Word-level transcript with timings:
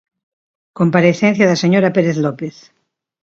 Comparecencia 0.79 1.45
da 1.49 1.61
Señora 1.63 1.93
Pérez 1.95 2.17
López. 2.25 2.55